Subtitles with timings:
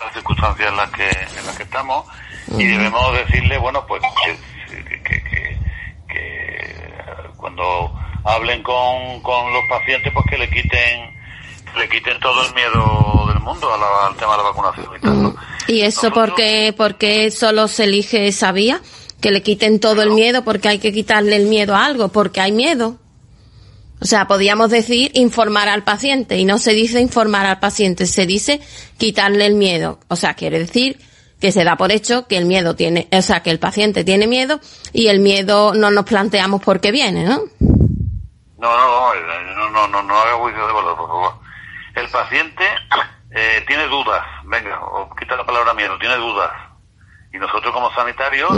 [0.00, 2.06] las circunstancias en las que, en las que estamos
[2.58, 5.58] y debemos decirle, bueno, pues que, que, que,
[6.08, 6.76] que-
[7.36, 7.92] cuando
[8.24, 11.16] hablen con, con los pacientes, pues que le quiten
[11.76, 15.00] le quiten todo el miedo del mundo a la- al tema de la vacunación y
[15.00, 15.36] tal, ¿no?
[15.68, 18.80] ¿Y eso Nosotros- porque, porque solo se elige esa vía?
[19.20, 22.40] Que le quiten todo el miedo porque hay que quitarle el miedo a algo, porque
[22.40, 22.96] hay miedo.
[24.00, 28.26] O sea, podríamos decir informar al paciente y no se dice informar al paciente, se
[28.26, 28.60] dice
[28.98, 30.00] quitarle el miedo.
[30.08, 30.98] O sea, quiere decir
[31.40, 34.26] que se da por hecho que el miedo tiene, o sea, que el paciente tiene
[34.26, 34.60] miedo
[34.92, 37.42] y el miedo no nos planteamos por qué viene, ¿no?
[38.58, 41.34] No, no, no, no, no, no, haga juicio de valor, por favor.
[41.94, 42.64] El paciente
[43.30, 46.50] eh, tiene dudas, venga, o quita la palabra miedo, tiene dudas.
[47.32, 48.50] Y nosotros como sanitarios,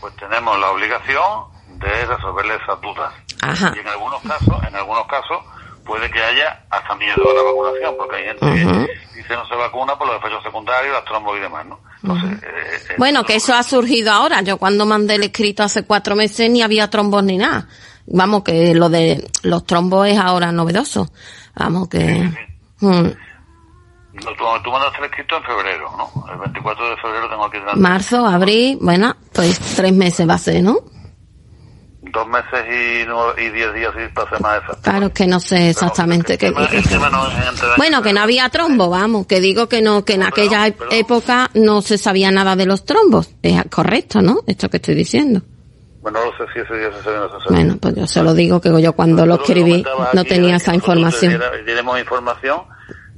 [0.00, 1.44] pues tenemos la obligación
[1.78, 3.12] de resolverle esas dudas.
[3.42, 3.72] Ajá.
[3.76, 5.38] Y en algunos casos, en algunos casos,
[5.84, 9.54] puede que haya hasta miedo a la vacunación, porque hay gente que dice no se
[9.54, 11.80] vacuna por los efectos secundarios, las trombos y demás, ¿no?
[12.02, 12.46] Entonces, eh,
[12.90, 14.42] eh, Bueno, que eso ha surgido ahora.
[14.42, 17.68] Yo cuando mandé el escrito hace cuatro meses ni había trombos ni nada.
[18.06, 21.10] Vamos, que lo de los trombos es ahora novedoso.
[21.56, 22.30] Vamos, que...
[22.80, 22.86] Mm.
[22.86, 26.32] no, tú, tú mandaste el escrito en febrero, ¿no?
[26.32, 27.80] El 24 de febrero tengo aquí delante.
[27.80, 30.76] Marzo, abril, bueno, pues tres meses va a ser, ¿no?
[32.12, 34.82] Dos meses y, nueve, y diez días y para ser más exacto.
[34.82, 36.50] Claro que no sé exactamente qué...
[36.50, 37.26] No
[37.76, 41.50] Bueno, que no había trombo, vamos, que digo que no, que en No, aquella época
[41.54, 43.30] no se sabía nada de los trombos.
[43.42, 44.40] Es correcto, ¿no?
[44.46, 45.42] Esto que estoy diciendo.
[46.00, 47.52] Bueno, no sé si ese día se no se.
[47.52, 51.40] Bueno, pues yo se lo digo que yo cuando lo escribí no tenía esa información.
[51.66, 52.60] Diremos información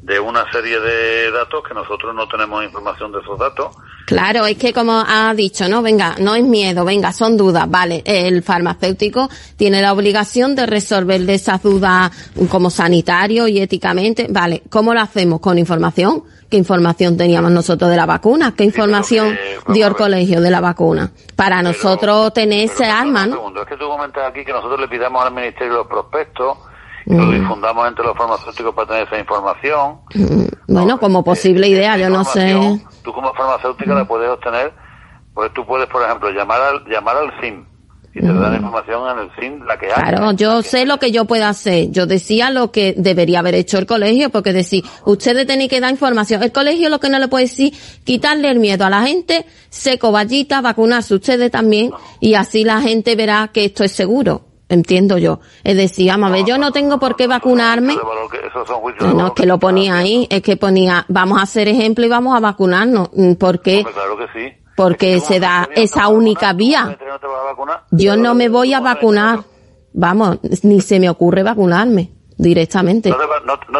[0.00, 3.76] de una serie de datos que nosotros no tenemos información de esos datos.
[4.08, 5.82] Claro, es que como ha dicho, ¿no?
[5.82, 8.02] Venga, no es miedo, venga, son dudas, vale.
[8.06, 12.10] El farmacéutico tiene la obligación de resolverle esas dudas
[12.48, 14.62] como sanitario y éticamente, vale.
[14.70, 15.40] ¿Cómo lo hacemos?
[15.40, 16.22] ¿Con información?
[16.48, 18.54] ¿Qué información teníamos nosotros de la vacuna?
[18.56, 19.36] ¿Qué información
[19.66, 21.12] que, dio el colegio de la vacuna?
[21.36, 23.34] Para Pero- nosotros tener ese arma, ¿no?
[23.36, 26.67] segundo, Es que tú comentas aquí que nosotros le pidamos al Ministerio los prospectos, que.
[27.08, 30.00] Lo difundamos entre los farmacéuticos para tener esa información.
[30.66, 32.54] Bueno, como posible Eh, idea, yo no sé.
[33.02, 34.72] Tú como farmacéutica la puedes obtener,
[35.34, 37.64] pues tú puedes, por ejemplo, llamar al, llamar al SIM
[38.14, 39.92] y te dan información en el SIM la que hay.
[39.92, 41.90] Claro, yo sé lo que yo puedo hacer.
[41.90, 45.90] Yo decía lo que debería haber hecho el colegio, porque decir, ustedes tienen que dar
[45.90, 46.42] información.
[46.42, 47.72] El colegio lo que no le puede decir,
[48.04, 53.14] quitarle el miedo a la gente, seco vallita, vacunarse ustedes también, y así la gente
[53.14, 54.47] verá que esto es seguro.
[54.68, 55.40] Entiendo yo.
[55.64, 57.96] Es decir, vamos a ver, yo no tengo por qué vacunarme.
[59.14, 62.36] No, es que lo ponía ahí, es que ponía, vamos a hacer ejemplo y vamos
[62.36, 63.08] a vacunarnos.
[63.14, 63.78] Mm, ¿Por qué?
[63.78, 64.54] Hombre, claro que sí.
[64.76, 66.98] Porque se da esa única vía.
[67.90, 69.40] Yo no me voy a vacunar.
[69.94, 73.10] Vamos, ni se me ocurre vacunarme directamente.
[73.10, 73.16] No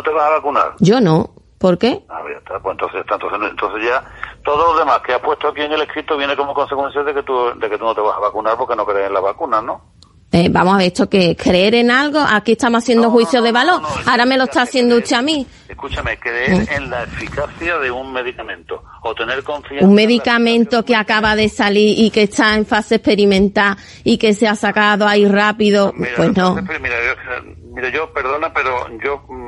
[0.03, 0.75] te, vas a vacunar.
[0.81, 1.31] Yo no.
[1.59, 2.05] ¿Por qué?
[2.09, 2.21] Ah,
[2.63, 4.05] pues entonces, está, entonces, entonces ya
[4.45, 7.23] todo lo demás que has puesto aquí en el escrito viene como consecuencia de que
[7.23, 9.61] tú, de que tú no te vas a vacunar porque no crees en la vacuna,
[9.61, 9.83] ¿no?
[10.31, 13.47] Eh, vamos a ver, esto que creer en algo, aquí estamos haciendo No, juicio no,
[13.47, 13.81] de valor.
[13.81, 15.47] no, Ahora me lo está haciendo usted a mí.
[15.67, 19.87] Escúchame, creer en la eficacia de un medicamento o tener confianza.
[19.87, 24.47] Un medicamento que acaba de salir y que está en fase experimental y que se
[24.47, 26.57] ha sacado ahí rápido, Mira, pues no.
[26.57, 27.43] Mira, yo,
[27.75, 29.48] mira, yo, perdona, pero yo, mm,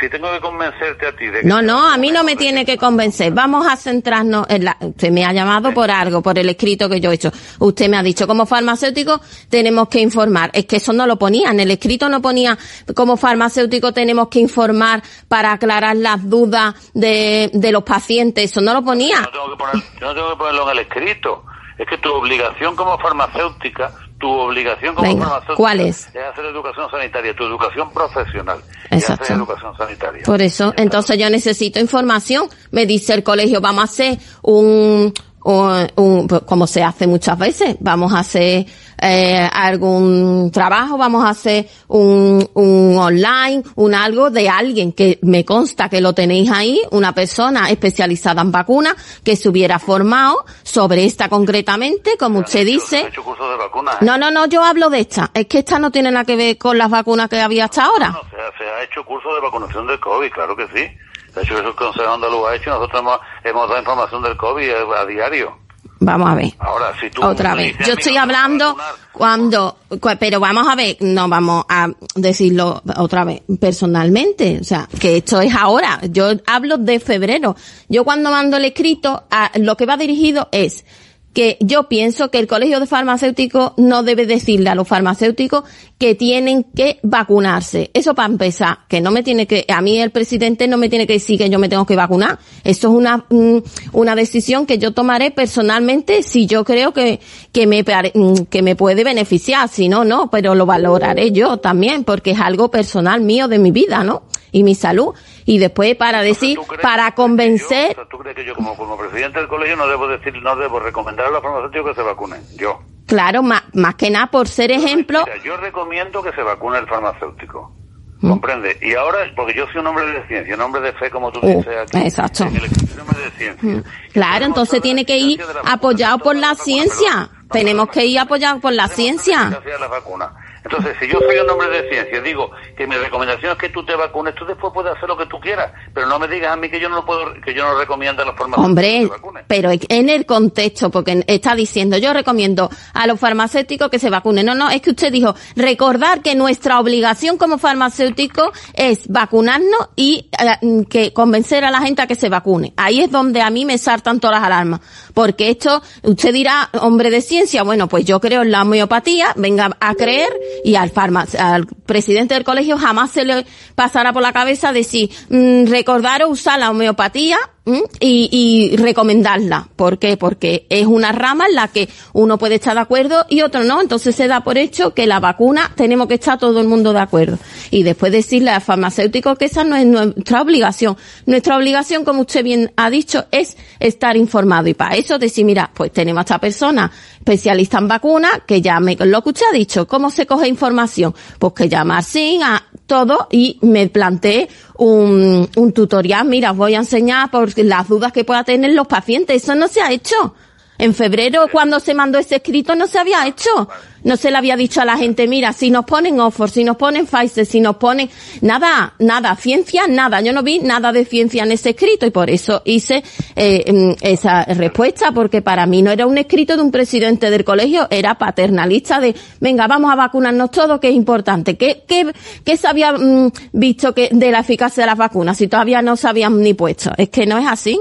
[0.00, 1.46] si tengo que convencerte a ti de que...
[1.46, 3.32] No, no, a mí no me tiene que convencer.
[3.32, 4.76] Vamos a centrarnos en la...
[4.80, 7.30] Usted me ha llamado por algo, por el escrito que yo he hecho.
[7.58, 10.50] Usted me ha dicho, como farmacéutico tenemos que informar.
[10.52, 11.50] Es que eso no lo ponía.
[11.50, 12.58] En el escrito no ponía,
[12.94, 18.44] como farmacéutico tenemos que informar para aclarar las dudas de, de los pacientes.
[18.50, 19.16] Eso no lo ponía.
[19.16, 21.44] Yo no, tengo que poner- yo no tengo que ponerlo en el escrito.
[21.78, 23.92] Es que tu obligación como farmacéutica,
[24.22, 26.06] tu obligación como Venga, farmacéutica ¿cuál es?
[26.06, 28.58] hacer educación sanitaria, tu educación profesional.
[28.88, 29.24] Es Exacto.
[29.24, 30.22] hacer educación sanitaria.
[30.24, 32.48] Por eso, entonces yo necesito información.
[32.70, 35.12] Me dice el colegio, vamos a hacer un,
[35.44, 38.66] un, un- pues, como se hace muchas veces, vamos a hacer
[39.04, 45.44] eh, algún trabajo, vamos a hacer un, un online, un algo de alguien que me
[45.44, 48.94] consta que lo tenéis ahí, una persona especializada en vacunas
[49.24, 53.00] que se hubiera formado sobre esta concretamente, como usted hecho- dice.
[53.00, 53.96] he hecho cursos de vacunas.
[53.96, 54.04] ¿eh?
[54.04, 55.30] No, no, no, yo hablo de esta.
[55.34, 58.08] Es que esta no tiene nada que ver con las vacunas que había hasta ahora.
[58.10, 60.86] No, se, ha, se ha hecho curso de vacunación del COVID, claro que sí.
[61.34, 64.70] De hecho, eso el Consejo Andaluz ha hecho nosotros hemos, hemos dado información del COVID
[64.70, 65.58] a, a diario.
[66.04, 66.52] Vamos a ver.
[66.58, 67.72] Ahora, si tú Otra vez.
[67.74, 72.82] Yo "Mira, estoy hablando vacunar", cuando, cu- pero vamos a ver, no vamos a decirlo
[72.96, 76.00] otra vez personalmente, o sea, que esto es ahora.
[76.10, 77.54] Yo hablo de febrero.
[77.88, 80.84] Yo cuando mando el escrito, a, lo que va dirigido es
[81.32, 85.64] que yo pienso que el colegio de farmacéuticos no debe decirle a los farmacéuticos
[85.98, 87.90] que tienen que vacunarse.
[87.94, 91.06] Eso para empezar, que no me tiene que, a mí el presidente no me tiene
[91.06, 92.38] que decir que yo me tengo que vacunar.
[92.64, 93.58] Esto es una, mm,
[93.92, 97.20] una decisión que yo tomaré personalmente si yo creo que,
[97.52, 99.68] que me, mm, que me puede beneficiar.
[99.68, 103.70] Si no, no, pero lo valoraré yo también porque es algo personal mío de mi
[103.70, 104.24] vida, ¿no?
[104.52, 105.14] Y mi salud.
[105.46, 108.44] Y después para decir, ¿Tú crees para que convencer, yo- o sea, ¿Tú crees que
[108.44, 111.90] yo como, como presidente del colegio no debo decir, no debo recomendar a los farmacéuticos
[111.90, 112.42] que se vacunen?
[112.56, 112.80] Yo.
[113.06, 116.86] claro, más, más que nada por ser ejemplo, Mira, yo recomiendo que se vacune el
[116.86, 117.74] farmacéutico.
[118.20, 118.78] ¿Comprende?
[118.80, 121.40] Y ahora, porque yo soy un hombre de ciencia, un hombre de fe, como tú
[121.44, 121.98] dices aquí.
[122.06, 122.44] exacto.
[122.44, 123.82] En el de ciencia.
[124.12, 127.28] Claro, entonces tiene que ir apoyado por la ciencia.
[127.50, 129.60] Tenemos que ir apoyado por la ciencia.
[129.64, 130.32] De la vacuna.
[130.64, 133.84] Entonces, si yo soy un hombre de ciencia, digo que mi recomendación es que tú
[133.84, 136.56] te vacunes, tú después puedes hacer lo que tú quieras, pero no me digas a
[136.56, 139.08] mí que yo no puedo, que yo no recomiendo a los farmacéuticos Hombre, que se
[139.08, 139.44] vacunen.
[139.48, 144.46] pero en el contexto, porque está diciendo, yo recomiendo a los farmacéuticos que se vacunen.
[144.46, 150.30] No, no, es que usted dijo, recordar que nuestra obligación como farmacéutico es vacunarnos y
[150.38, 152.72] eh, que convencer a la gente a que se vacune.
[152.76, 154.80] Ahí es donde a mí me saltan todas las alarmas.
[155.14, 159.76] Porque esto, usted dirá, hombre de ciencia, bueno, pues yo creo en la homeopatía, venga
[159.80, 160.32] a creer
[160.64, 160.92] y al
[161.38, 163.44] al presidente del colegio jamás se le
[163.74, 167.38] pasará por la cabeza decir, mm, recordar o usar la homeopatía.
[167.64, 169.68] Y, y recomendarla.
[169.76, 170.16] ¿Por qué?
[170.16, 173.80] Porque es una rama en la que uno puede estar de acuerdo y otro no.
[173.80, 177.00] Entonces se da por hecho que la vacuna tenemos que estar todo el mundo de
[177.00, 177.38] acuerdo.
[177.70, 180.96] Y después decirle al farmacéutico que esa no es nuestra obligación.
[181.26, 184.68] Nuestra obligación, como usted bien ha dicho, es estar informado.
[184.68, 188.96] Y para eso decir, mira, pues tenemos a esta persona especialista en vacunas que llame
[188.98, 189.86] lo que usted ha dicho.
[189.86, 191.14] ¿Cómo se coge información?
[191.38, 194.48] Pues que llama así a todo y me plantee
[194.82, 196.26] un, un tutorial.
[196.26, 199.42] Mira, os voy a enseñar por las dudas que pueda tener los pacientes.
[199.42, 200.34] Eso no se ha hecho.
[200.82, 203.68] En febrero, cuando se mandó ese escrito, no se había hecho.
[204.02, 206.76] No se le había dicho a la gente, mira, si nos ponen Oxford, si nos
[206.76, 210.20] ponen Pfizer, si nos ponen nada, nada, ciencia, nada.
[210.22, 213.04] Yo no vi nada de ciencia en ese escrito y por eso hice
[213.36, 217.44] eh, mm, esa respuesta, porque para mí no era un escrito de un presidente del
[217.44, 221.56] colegio, era paternalista de, venga, vamos a vacunarnos todos, que es importante.
[221.56, 222.12] ¿Qué, qué,
[222.44, 225.94] qué se había mm, visto que, de la eficacia de las vacunas si todavía no
[225.94, 226.90] se habían ni puesto?
[226.96, 227.78] Es que no es así.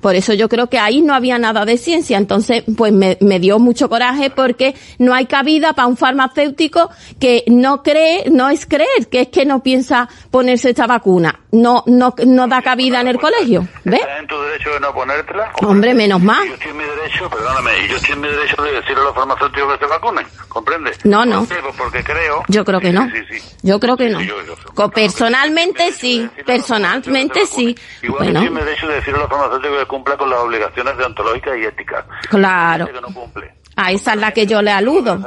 [0.00, 2.18] Por eso yo creo que ahí no había nada de ciencia.
[2.18, 7.44] Entonces, pues me, me dio mucho coraje porque no hay cabida para un farmacéutico que
[7.46, 11.40] no cree, no es creer, que es que no piensa ponerse esta vacuna.
[11.52, 13.66] No, no, no da cabida en el colegio.
[13.84, 14.00] ¿Ves?
[14.00, 15.52] Estás en tu derecho de no ponértela.
[15.62, 16.46] Hombre, menos mal.
[16.46, 19.14] Yo estoy en mi derecho, perdóname, yo estoy en mi derecho de decirle a los
[19.14, 21.04] farmacéuticos que se vacunen, ¿comprendes?
[21.04, 21.44] No, no.
[21.46, 22.42] Pues porque creo...
[22.48, 23.08] Yo creo que no.
[23.10, 23.56] sí, sí, sí.
[23.62, 24.20] Yo creo que no.
[24.20, 24.54] Yo- yo-
[24.90, 27.76] Personalmente sí, personalmente sí.
[28.02, 30.38] Igual Bueno, estoy en mi derecho de decirle a los farmacéuticos que cumpla con las
[30.40, 32.04] obligaciones deontológicas y éticas.
[32.28, 32.86] claro.
[32.86, 33.52] Que no cumple.
[33.82, 35.18] A esa es la que yo le aludo.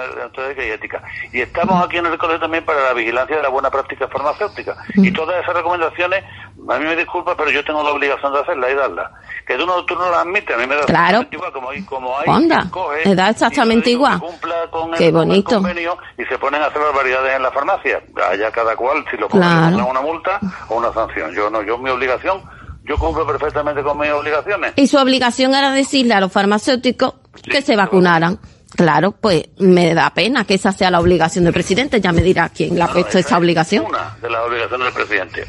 [0.57, 1.01] Y ética.
[1.31, 4.75] Y estamos aquí en el colegio también para la vigilancia de la buena práctica farmacéutica.
[4.95, 6.23] Y todas esas recomendaciones,
[6.69, 9.11] a mí me disculpa, pero yo tengo la obligación de hacerlas y darlas.
[9.47, 11.21] Que tú no, tú no las admites, a mí me da Claro.
[11.21, 14.19] exactamente igual, como hay, como hay Onda, coge me da y exactamente que igual.
[14.19, 15.55] cumpla con Qué el, con el bonito.
[15.55, 18.01] convenio y se ponen a hacer barbaridades en la farmacia.
[18.31, 19.85] Allá cada cual, si lo ponen, Claro.
[19.87, 21.33] una multa o una sanción.
[21.33, 22.41] Yo no, yo mi obligación,
[22.85, 24.73] yo cumplo perfectamente con mis obligaciones.
[24.75, 28.39] Y su obligación era decirle a los farmacéuticos que se vacunaran.
[28.75, 32.01] Claro, pues me da pena que esa sea la obligación del presidente.
[32.01, 33.85] Ya me dirá quién le ha puesto esa obligación.
[33.85, 35.45] Una de las obligaciones del presidente.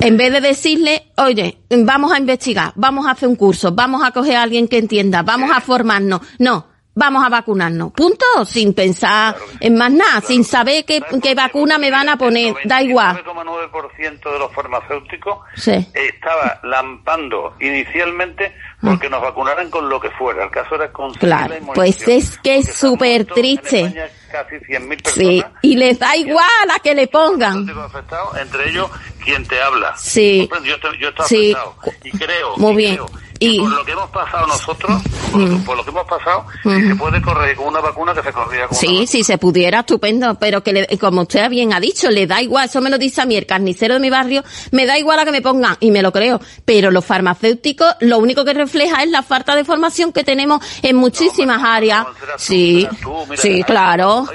[0.00, 4.10] En vez de decirle, oye, vamos a investigar, vamos a hacer un curso, vamos a
[4.10, 6.20] coger a alguien que entienda, vamos a formarnos.
[6.38, 7.92] No, vamos a vacunarnos.
[7.92, 8.26] Punto.
[8.44, 12.54] Sin pensar en más nada, sin saber qué, qué vacuna me van a poner.
[12.66, 13.16] Da igual.
[13.16, 15.86] El 99,9% de los farmacéuticos Sí.
[15.94, 20.44] estaba lampando inicialmente porque nos vacunaran con lo que fuera.
[20.44, 23.80] El caso era con Claro, pues es que es súper triste.
[23.80, 25.14] España Casi 100.000 personas.
[25.14, 27.64] Sí, y les da igual a que le pongan.
[27.66, 28.90] farmacéuticos afectados, entre ellos
[29.24, 29.96] quien te habla.
[29.96, 30.48] Sí.
[30.64, 31.52] Yo, estoy Sí.
[31.52, 32.96] afectado y creo, Muy y bien.
[32.96, 33.06] creo
[33.44, 36.46] y por lo que hemos pasado nosotros, por, lo, que, por lo que hemos pasado,
[36.62, 39.06] si se puede correr con una vacuna que se corría con una Sí, vacuna.
[39.06, 42.66] si se pudiera, estupendo, pero que le- como usted bien ha dicho, le da igual,
[42.68, 45.24] eso me lo dice a mí el carnicero de mi barrio, me da igual a
[45.24, 49.10] que me pongan, y me lo creo, pero los farmacéuticos lo único que refleja es
[49.10, 52.04] la falta de formación que tenemos en muchísimas No, áreas.
[52.06, 54.26] no, Sí, tú, mira, sí, hay- claro.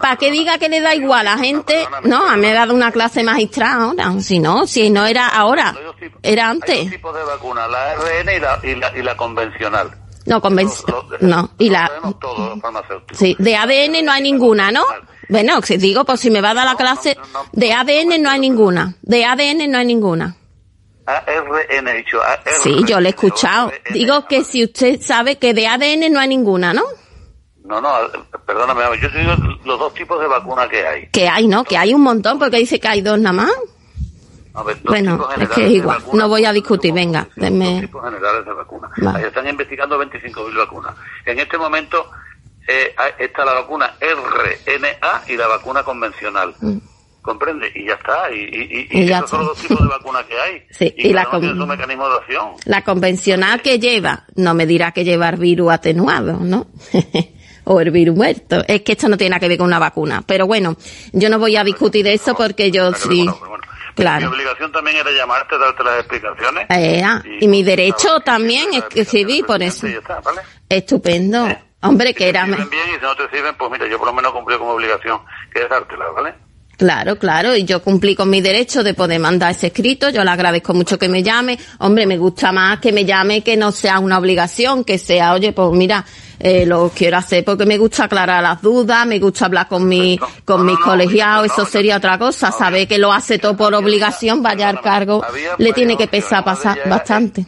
[0.00, 2.92] para que diga que le da igual a la gente, no, me ha dado una
[2.92, 5.74] clase magistral ahora, si no, si no era ahora,
[6.22, 6.90] Hay era Hay dos antes.
[6.90, 9.90] tipos de vacunas, la ARN y la, y la, y la convencional.
[10.26, 12.84] No, convenc- Lo- lo- no, y la, todos los.
[13.12, 14.84] Sí, de ADN no hay ninguna, ¿no?
[15.30, 17.48] Bueno, si digo, pues si me va a dar la clase, no, no.
[17.52, 18.94] de ADN no hay ninguna.
[19.02, 20.36] De ADN no hay ninguna.
[21.06, 22.22] ARN, dicho.
[22.22, 23.68] ARN, Sí, yo le he escuchado.
[23.68, 23.94] ARN.
[23.94, 26.82] Digo que si usted sabe que de ADN no hay ninguna, ¿no?
[27.64, 27.90] No, no,
[28.46, 29.32] perdóname, yo te digo
[29.64, 31.08] los dos tipos de vacunas que hay.
[31.10, 31.64] Que hay, ¿no?
[31.64, 33.50] Que hay un montón, porque dice que hay dos nada más.
[34.54, 35.98] A ver, dos Bueno, es que es igual.
[35.98, 36.14] vacunas.
[36.18, 38.90] No voy a discutir, venga, Dos denme- tipos generales de vacunas.
[38.96, 39.18] Vale.
[39.18, 40.94] Ahí están investigando 25.000 vacunas.
[41.26, 42.10] En este momento
[42.66, 46.54] eh, está la vacuna RNA y la vacuna convencional.
[47.22, 47.70] ¿Comprende?
[47.74, 48.30] Y ya está.
[48.32, 49.02] Y, y, y, Mm.
[49.02, 50.62] Y ya esos son los dos tipos de vacunas que hay.
[50.70, 52.46] Sí, y, la con- mecanismo de acción.
[52.64, 56.68] La convencional que lleva, no me dirá que lleva el virus atenuado, ¿no?
[57.64, 58.62] o el virus muerto.
[58.66, 60.22] Es que esto no tiene nada que ver con una vacuna.
[60.26, 60.76] Pero bueno,
[61.12, 63.28] yo no voy a discutir eso porque yo sí.
[63.98, 64.12] Bueno.
[64.16, 64.30] Mi Claro.
[64.34, 66.66] obligación también era llamarte, darte las explicaciones.
[66.70, 67.02] Eh,
[67.40, 69.04] y mi derecho también es que
[69.42, 69.86] por eso.
[69.86, 70.40] Está, ¿vale?
[70.68, 71.46] Estupendo.
[71.48, 72.44] Eh, Hombre, Si que te era...
[72.44, 74.72] sirven bien y si no te sirven, pues mira, yo por lo menos cumplí como
[74.72, 75.20] obligación,
[75.52, 75.70] que es
[76.12, 76.34] ¿vale?
[76.78, 80.30] Claro, claro, y yo cumplí con mi derecho de poder mandar ese escrito, yo le
[80.30, 83.98] agradezco mucho que me llame, hombre, me gusta más que me llame que no sea
[83.98, 86.04] una obligación, que sea, oye, pues mira,
[86.38, 90.20] eh, lo quiero hacer porque me gusta aclarar las dudas, me gusta hablar con mi,
[90.44, 93.74] con No, mis no, colegiados, eso sería otra cosa, saber que lo hace todo por
[93.74, 95.20] obligación, vaya al cargo,
[95.58, 97.46] le tiene que pesar opciones, una de pasa- ellas era- bastante.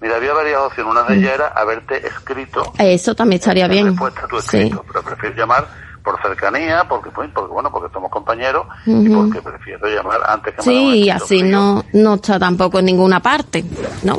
[0.00, 0.92] Mira, había varias opciones.
[0.92, 3.86] Una de ellas era haberte escrito Eso también estaría en bien.
[3.88, 4.70] respuesta a tu Sí.
[4.88, 5.68] pero prefiero llamar
[6.08, 10.62] por cercanía, porque, pues, porque bueno, porque somos compañeros y porque prefiero llamar antes que
[10.62, 13.64] Sí, y así no, no está tampoco en ninguna parte,
[14.02, 14.18] ¿no?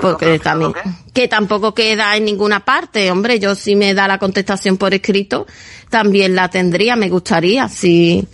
[0.00, 4.18] Porque también, ¿perdón que tampoco queda en ninguna parte, hombre, yo si me da la
[4.18, 5.46] contestación por escrito,
[5.90, 8.26] también la tendría, me gustaría, si,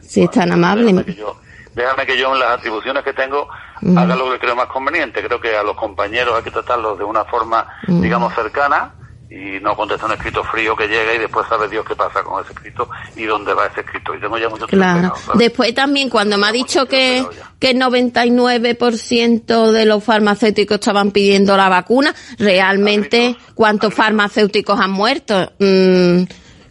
[0.00, 0.86] si es tan amable.
[0.86, 1.36] Déjame que yo,
[1.74, 3.48] déjame que yo en las atribuciones que tengo
[3.96, 5.22] haga lo que creo más conveniente.
[5.22, 8.94] Creo que a los compañeros hay que tratarlos de una forma, digamos, cercana
[9.34, 12.42] y no contestar un escrito frío que llega y después sabe Dios qué pasa con
[12.42, 14.14] ese escrito y dónde va ese escrito.
[14.14, 15.14] Y tengo ya mucho tiempo Claro.
[15.34, 17.24] Después también cuando me ha dicho que,
[17.58, 25.52] que el 99% de los farmacéuticos estaban pidiendo la vacuna, realmente, ¿cuántos farmacéuticos han muerto?
[25.58, 26.22] Mm,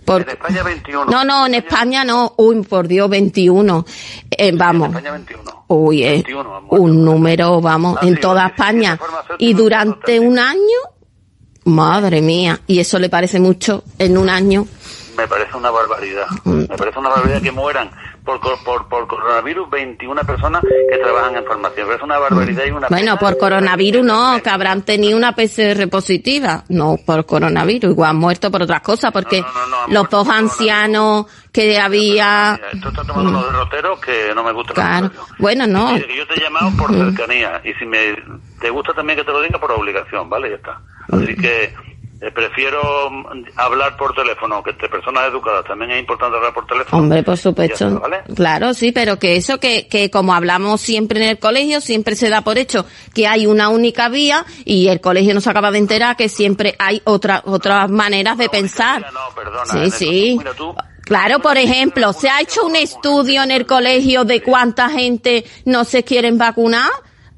[0.06, 1.06] por- En España 21.
[1.06, 2.34] No, no, en España no.
[2.38, 3.86] Uy, por Dios, 21.
[4.30, 4.90] Eh, En vamos.
[4.90, 5.66] España 21.
[5.68, 6.84] Uy, es 21 han muerto.
[6.84, 9.00] un número, vamos, Ah, en sí, toda España.
[9.38, 10.60] Y durante un año,
[11.66, 14.68] madre mía, y eso le parece mucho en un año.
[15.18, 16.28] Me parece una barbaridad.
[16.46, 16.62] Mm.
[16.70, 17.92] Me parece una barbaridad que mueran
[18.24, 21.84] por, por, por coronavirus 21 personas que trabajan en farmacia.
[21.84, 25.90] Me parece una barbaridad y una Bueno, por coronavirus no, que habrán tenido una PCR
[25.90, 26.64] positiva.
[26.70, 29.94] No, por coronavirus, igual han muerto por otras cosas, porque No, no, no, no, han
[29.94, 32.60] los dos ancianos que había...
[32.72, 34.76] Esto está tomando unos derroteros que no me gustan.
[34.76, 35.12] Claro.
[35.38, 35.98] Bueno, no.
[35.98, 38.16] Yo te he llamado por cercanía y si me
[38.60, 40.50] te gusta también que te lo diga por obligación, ¿vale?
[40.50, 40.80] Ya está.
[41.12, 41.74] Así que
[42.24, 46.66] eh, prefiero mm, hablar por teléfono, que entre personas educadas también es importante hablar por
[46.68, 47.02] teléfono.
[47.02, 47.88] Hombre, por supuesto.
[47.88, 48.18] está, ¿vale?
[48.36, 52.30] Claro, sí, pero que eso que, que como hablamos siempre en el colegio, siempre se
[52.30, 55.80] da por hecho que hay una única vía y el colegio no se acaba de
[55.80, 59.02] enterar que siempre hay otra, otras maneras de No, pensar.
[59.12, 60.36] no, perdona, Sí, sí.
[60.38, 64.88] mira, tú- Claro, por ejemplo, se ha hecho un estudio en el colegio de cuánta
[64.90, 66.90] gente no se quieren vacunar.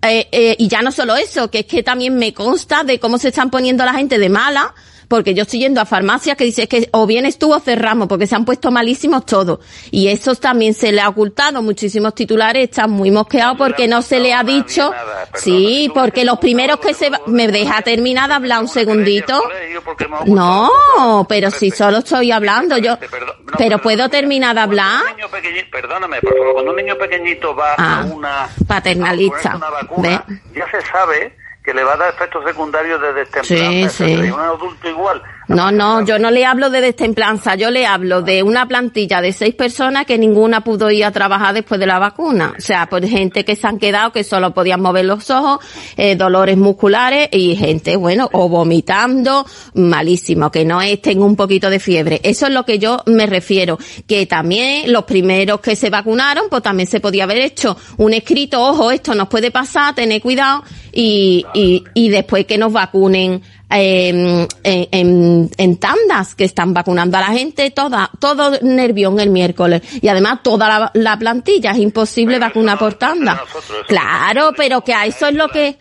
[0.04, 3.18] Eh, eh, y ya no solo eso, que es que también me consta de cómo
[3.18, 4.74] se están poniendo la gente de mala,
[5.14, 8.26] porque yo estoy yendo a farmacias que dice que o vienes tú o cerramos, porque
[8.26, 9.60] se han puesto malísimos todos.
[9.92, 14.02] Y eso también se le ha ocultado, muchísimos titulares están muy mosqueados No porque no
[14.02, 18.28] se le ha dicho, nada, perdona, sí, porque los primeros que se, me deja terminar
[18.28, 19.40] de hablar un segundito.
[20.26, 22.98] No, pero si solo estoy hablando yo,
[23.56, 25.04] pero puedo terminar de hablar.
[25.72, 30.10] perdóname, por favor, cuando un niño pequeñito va Ah, a una paternalista, a ponerse una
[30.10, 30.40] ¿ve?
[30.56, 33.72] ya se sabe que le va a dar efectos secundarios desde temprano.
[33.72, 34.32] Sí, sí.
[34.32, 35.22] Un adulto igual.
[35.54, 39.32] No, no, yo no le hablo de destemplanza, yo le hablo de una plantilla de
[39.32, 42.54] seis personas que ninguna pudo ir a trabajar después de la vacuna.
[42.58, 45.60] O sea, por gente que se han quedado que solo podían mover los ojos,
[45.96, 49.46] eh, dolores musculares y gente, bueno, o vomitando,
[49.76, 52.20] malísimo, que no estén un poquito de fiebre.
[52.24, 53.78] Eso es lo que yo me refiero.
[54.08, 58.60] Que también los primeros que se vacunaron, pues también se podía haber hecho un escrito,
[58.60, 63.42] ojo, esto nos puede pasar, tener cuidado y, y, y después que nos vacunen
[63.76, 69.82] eh, en, en, tandas que están vacunando a la gente, toda, todo nervión el miércoles.
[70.02, 73.44] Y además toda la, la plantilla, es imposible vacunar por tanda.
[73.88, 75.78] claro, pero que a eso es lo que...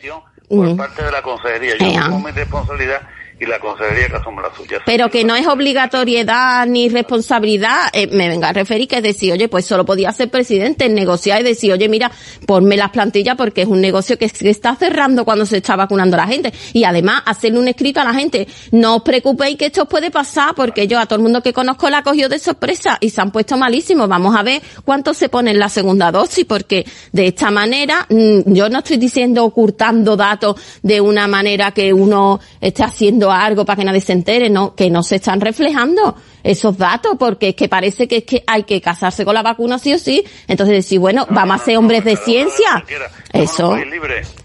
[0.49, 3.01] Por parte de la consejería, yo tengo mi responsabilidad
[3.43, 4.79] y la consejería que asume la suya.
[4.87, 9.33] Pero que no es obligatoriedad ni responsabilidad, eh, me venga a referir que es decir,
[9.33, 12.13] oye, pues solo podía ser presidente, negociar y decir, oye, mira,
[12.47, 16.17] ponme las plantillas porque es un negocio que se está cerrando cuando se está vacunando
[16.17, 16.53] la gente.
[16.73, 20.55] Y además, hacerle un escrito a la gente, no os preocupéis que esto puede pasar
[20.55, 23.33] porque yo a todo el mundo que conozco la cogió de sorpresa y se han
[23.33, 24.09] puesto malísimos.
[24.09, 28.53] Vamos a ver cuánto se pone en la segunda dosis porque de esta manera, mm,
[28.53, 33.77] yo no estoy diciendo ocultando datos de una manera que uno esté haciendo algo para
[33.77, 37.69] que nadie se entere, no, que no se están reflejando esos datos, porque es que
[37.69, 40.25] parece que es que hay que casarse con la vacuna sí o sí.
[40.49, 42.85] Entonces decir, bueno, vamos a ser hombres de ciencia.
[43.33, 43.77] Eso.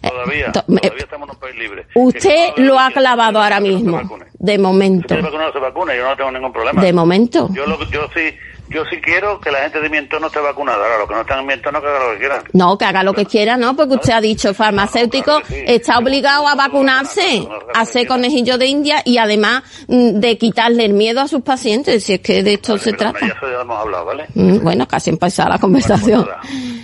[0.02, 1.86] Todavía, todavía estamos en un país libre.
[1.96, 4.02] Usted lo ha clavado ahora mismo.
[4.34, 5.16] De momento.
[5.16, 6.82] Usted se vacuna, yo no tengo ningún problema.
[6.82, 7.50] De momento.
[7.54, 8.34] Yo, lo, yo sí
[8.70, 10.84] yo sí quiero que la gente de mi entorno esté vacunada.
[10.84, 12.44] Ahora, los que no están en mi entorno, que haga lo que quieran.
[12.54, 16.48] No, que haga lo que quiera, no, porque usted ha dicho, el farmacéutico está obligado
[16.48, 21.28] a vacunarse, a hacer conejillo de India y además mm, de quitarle el miedo a
[21.28, 23.20] sus pacientes, si es que de esto se trata.
[23.22, 24.26] Ya eso ya hemos hablado, ¿vale?
[24.34, 26.28] Mm, bueno, casi empezó la conversación.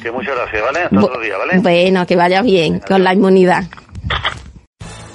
[0.01, 0.79] que muchas gracias, ¿vale?
[0.83, 1.59] Hasta otro día, ¿vale?
[1.59, 3.63] Bueno, que vaya bien con la inmunidad.